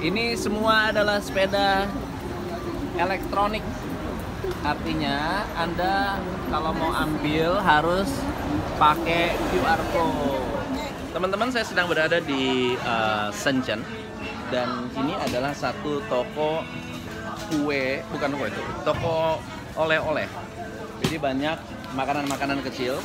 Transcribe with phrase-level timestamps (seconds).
[0.00, 1.84] Ini semua adalah sepeda
[2.96, 3.60] elektronik.
[4.64, 6.16] Artinya Anda
[6.48, 8.08] kalau mau ambil harus
[8.80, 10.40] pakai QR code.
[11.12, 13.84] Teman-teman, saya sedang berada di uh, Shenzhen
[14.48, 16.64] dan ini adalah satu toko
[17.52, 19.36] kue, bukan kue itu, toko
[19.76, 20.24] oleh-oleh.
[21.04, 21.56] Jadi banyak
[21.92, 22.96] makanan-makanan kecil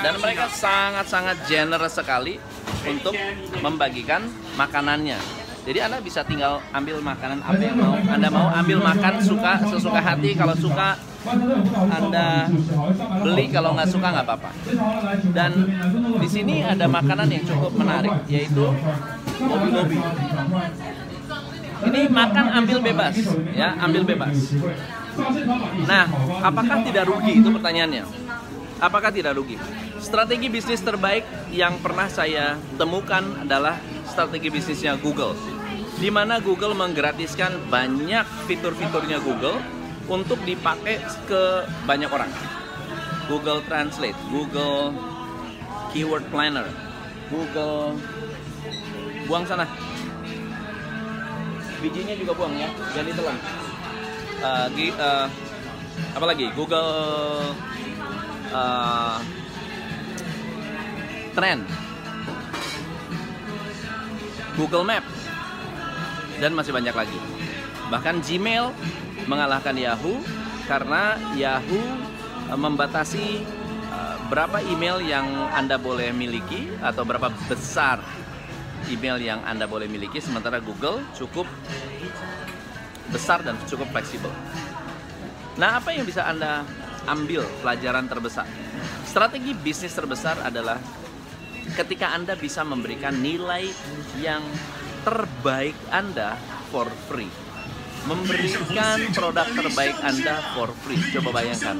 [0.00, 2.40] dan mereka sangat-sangat generous sekali
[2.88, 3.12] untuk
[3.60, 4.24] membagikan
[4.56, 5.37] makanannya.
[5.68, 7.92] Jadi Anda bisa tinggal ambil makanan apa yang mau.
[7.92, 10.32] Anda mau ambil makan suka sesuka hati.
[10.32, 10.96] Kalau suka
[11.92, 12.48] Anda
[13.20, 14.50] beli, kalau nggak suka nggak apa-apa.
[15.36, 15.68] Dan
[16.24, 18.64] di sini ada makanan yang cukup menarik, yaitu
[19.44, 20.00] lobi-lobi.
[21.84, 23.14] Ini makan ambil bebas,
[23.52, 24.56] ya ambil bebas.
[25.84, 26.08] Nah,
[26.48, 27.44] apakah tidak rugi?
[27.44, 28.08] Itu pertanyaannya.
[28.80, 29.60] Apakah tidak rugi?
[30.00, 33.76] Strategi bisnis terbaik yang pernah saya temukan adalah
[34.08, 35.57] strategi bisnisnya Google.
[35.98, 39.58] Di mana Google menggratiskan banyak fitur-fiturnya Google
[40.06, 42.30] untuk dipakai ke banyak orang.
[43.26, 44.94] Google Translate, Google
[45.92, 46.64] Keyword Planner,
[47.28, 47.98] Google
[49.26, 49.66] buang sana.
[51.82, 53.36] Bijinya juga buang ya, jangan ditelan.
[54.38, 55.26] Uh, uh,
[56.14, 56.34] apa?
[56.54, 56.92] Google
[58.54, 59.18] uh,
[61.34, 61.62] Trend,
[64.56, 65.04] Google Map,
[66.38, 67.18] dan masih banyak lagi.
[67.92, 68.70] Bahkan Gmail
[69.26, 70.22] mengalahkan Yahoo
[70.70, 71.82] karena Yahoo
[72.54, 73.44] membatasi
[74.28, 75.24] berapa email yang
[75.56, 78.00] Anda boleh miliki atau berapa besar
[78.92, 81.48] email yang Anda boleh miliki sementara Google cukup
[83.08, 84.28] besar dan cukup fleksibel.
[85.56, 86.60] Nah, apa yang bisa Anda
[87.08, 88.44] ambil pelajaran terbesar?
[89.08, 90.76] Strategi bisnis terbesar adalah
[91.76, 93.68] ketika Anda bisa memberikan nilai
[94.20, 94.40] yang
[95.04, 96.36] terbaik Anda
[96.68, 97.30] for free.
[98.08, 101.00] Memberikan produk terbaik Anda for free.
[101.12, 101.76] Coba bayangkan.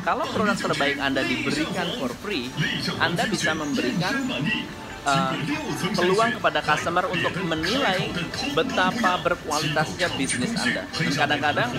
[0.00, 2.48] Kalau produk terbaik Anda diberikan for free,
[2.96, 4.24] Anda bisa memberikan
[5.08, 5.32] uh,
[5.96, 8.12] peluang kepada customer untuk menilai
[8.52, 10.84] betapa berkualitasnya bisnis Anda.
[10.92, 11.70] Kadang-kadang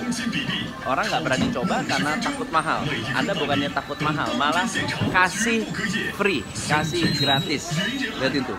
[0.89, 2.81] orang nggak berani coba karena takut mahal.
[3.13, 4.65] Anda bukannya takut mahal, malah
[5.13, 5.69] kasih
[6.17, 7.69] free, kasih gratis.
[8.17, 8.55] Lihat itu.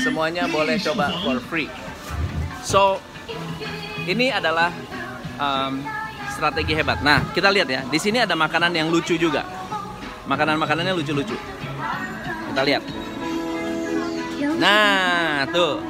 [0.00, 1.68] Semuanya boleh coba for free.
[2.64, 2.96] So,
[4.08, 4.72] ini adalah
[5.36, 5.84] um,
[6.32, 7.04] strategi hebat.
[7.04, 7.80] Nah, kita lihat ya.
[7.84, 9.44] Di sini ada makanan yang lucu juga.
[10.24, 11.36] Makanan-makanannya lucu-lucu.
[12.48, 13.03] Kita lihat.
[14.60, 15.80] Nah, tuh.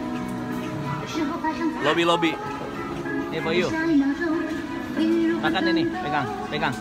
[1.82, 2.32] Lobby-lobby.
[3.34, 3.68] Ini for you.
[5.42, 6.74] Makan ini, pegang, pegang.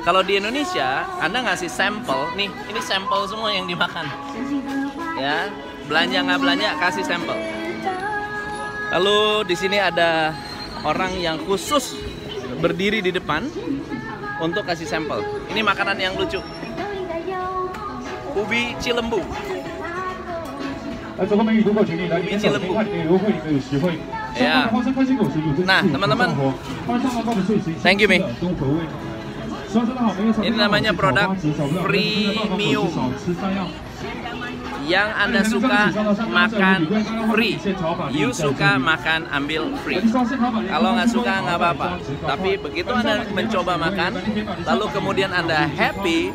[0.00, 4.04] Kalau di Indonesia, Anda ngasih sampel, nih, ini sampel semua yang dimakan.
[5.16, 5.48] Ya,
[5.86, 7.36] belanja nggak belanja, kasih sampel.
[8.90, 10.34] Lalu di sini ada
[10.82, 11.94] orang yang khusus
[12.58, 13.46] berdiri di depan
[14.40, 15.20] untuk kasih sampel.
[15.52, 16.40] Ini makanan yang lucu.
[18.36, 19.20] Ubi cilembu.
[22.20, 22.70] Ubi cilembu.
[24.38, 24.70] Ya.
[25.66, 26.30] Nah, teman-teman.
[27.82, 28.18] Thank you, Mi.
[30.40, 31.34] Ini namanya produk
[31.84, 32.88] premium.
[34.90, 35.82] Yang Anda suka
[36.26, 36.78] makan
[37.30, 37.54] free,
[38.10, 40.02] you suka makan ambil free.
[40.66, 41.90] Kalau nggak suka nggak apa-apa.
[42.26, 44.18] Tapi begitu Anda mencoba makan,
[44.66, 46.34] lalu kemudian Anda happy,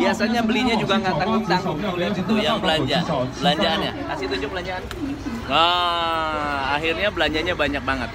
[0.00, 1.78] biasanya belinya juga nggak tanggung-tanggung.
[2.00, 3.04] Lihat itu yang belanja,
[3.36, 3.92] belanjaannya.
[4.16, 4.82] Kasih tunjuk belanjaan.
[5.44, 8.10] Nah, akhirnya belanjanya banyak banget.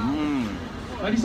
[0.00, 0.44] Hmm.
[1.02, 1.16] 你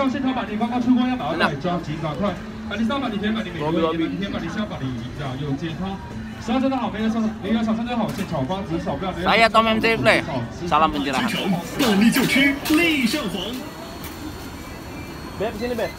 [2.71, 4.01] 上线他把你刚刚出关要把它带抓紧，赶快！
[4.01, 4.87] 啊，你上把你填把你美国，你填把你下把你
[5.19, 5.99] 呀有健康。
[6.41, 9.13] 十二真的好，没有上，没有上真的好，现炒瓜子少不要。
[9.13, 10.23] Saya Tom MC Play.
[10.71, 11.29] Salam pencerahan.
[11.79, 13.53] 动力就吃力上皇。
[15.41, 15.91] Beb, sini Beb.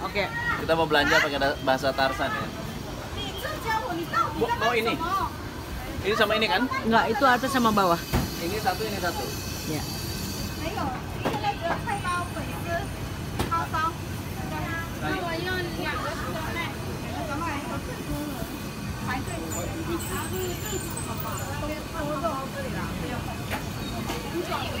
[0.00, 0.24] Oke,
[0.64, 2.46] kita mau belanja pakai da- bahasa Tarsan ya.
[4.40, 4.96] Bu, mau ini?
[6.08, 6.64] Ini sama ini kan?
[6.88, 8.00] Enggak, itu atas sama bawah.
[8.40, 9.24] Ini satu, ini satu.
[9.68, 9.84] Ya.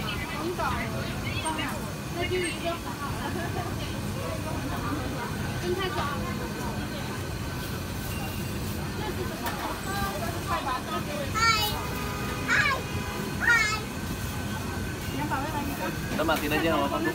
[0.04, 0.62] 你找，
[1.24, 1.48] 你找，
[2.16, 2.66] 那就一个。
[5.60, 5.98] 跟他找。
[9.00, 9.44] 这是什么？
[10.48, 10.68] 菜包。
[11.32, 11.38] 嗨
[12.48, 12.50] 嗨
[13.40, 13.42] 嗨。
[15.12, 15.80] 你要把那个。
[16.10, 16.98] Kita matiin aja nggak apa-apa.
[17.00, 17.10] Bu.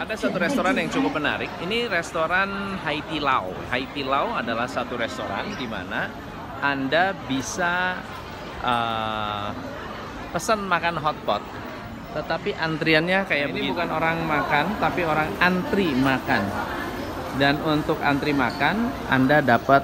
[0.00, 1.52] Ada satu restoran yang cukup menarik.
[1.60, 3.52] Ini restoran Haiti Lao.
[3.68, 6.08] Haiti Lao adalah satu restoran di mana
[6.61, 7.99] anda bisa
[8.63, 9.49] uh,
[10.35, 11.43] pesan makan hotpot.
[12.15, 16.43] Tetapi antriannya kayak ini bukan orang makan, tapi orang antri makan.
[17.35, 19.83] Dan untuk antri makan, Anda dapat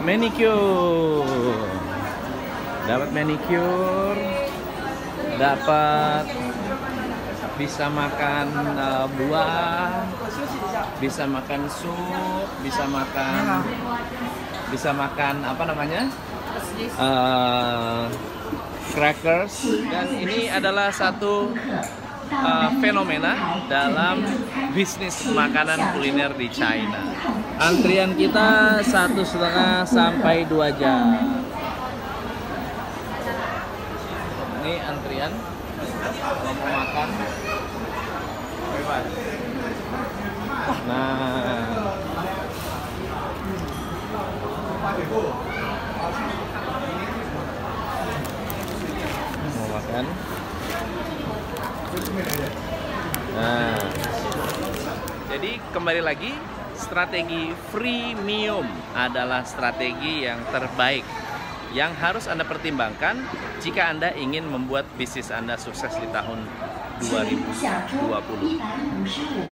[0.00, 1.68] manicure.
[2.88, 4.20] Dapat manicure,
[5.36, 6.24] dapat
[7.60, 8.46] bisa makan
[8.78, 10.08] uh, buah,
[11.02, 13.66] bisa makan sup, bisa makan
[14.68, 16.02] bisa makan apa namanya?
[16.94, 18.06] Uh,
[18.94, 21.50] crackers dan ini adalah satu
[22.30, 24.22] uh, fenomena dalam
[24.72, 27.02] bisnis makanan kuliner di China.
[27.58, 31.18] Antrian kita satu setengah sampai dua jam.
[34.62, 35.32] Ini antrian
[36.22, 37.08] kalau mau makan.
[40.88, 41.57] Nah,
[49.54, 50.04] mau makan.
[53.38, 53.78] Nah,
[55.30, 56.34] jadi kembali lagi
[56.74, 61.06] strategi freemium adalah strategi yang terbaik
[61.76, 63.28] yang harus Anda pertimbangkan
[63.60, 66.48] jika Anda ingin membuat bisnis Anda sukses di tahun
[67.06, 69.46] 2020.